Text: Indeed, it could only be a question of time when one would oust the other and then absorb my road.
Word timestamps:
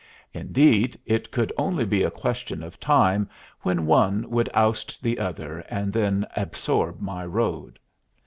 Indeed, 0.33 0.99
it 1.05 1.29
could 1.29 1.53
only 1.59 1.85
be 1.85 2.01
a 2.01 2.09
question 2.09 2.63
of 2.63 2.79
time 2.79 3.29
when 3.61 3.85
one 3.85 4.27
would 4.31 4.49
oust 4.55 4.99
the 5.03 5.19
other 5.19 5.59
and 5.69 5.93
then 5.93 6.25
absorb 6.35 6.99
my 6.99 7.23
road. 7.23 7.77